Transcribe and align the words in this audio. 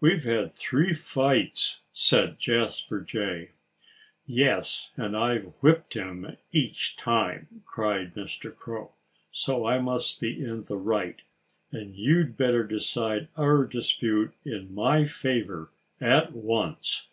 "We've 0.00 0.24
had 0.24 0.54
three 0.54 0.94
fights," 0.94 1.82
said 1.92 2.38
Jasper 2.38 3.02
Jay. 3.02 3.50
"Yes! 4.24 4.94
And 4.96 5.14
I've 5.14 5.52
whipped 5.60 5.92
him 5.92 6.34
each 6.50 6.96
time!" 6.96 7.62
cried 7.66 8.14
Mr. 8.14 8.56
Crow. 8.56 8.92
"So 9.30 9.66
I 9.66 9.78
must 9.78 10.18
be 10.18 10.42
in 10.42 10.64
the 10.64 10.78
right. 10.78 11.20
And 11.72 11.94
you'd 11.94 12.38
better 12.38 12.64
decide 12.64 13.28
our 13.36 13.66
dispute 13.66 14.32
in 14.46 14.74
my 14.74 15.04
favor 15.04 15.68
at 16.00 16.32
once." 16.32 17.08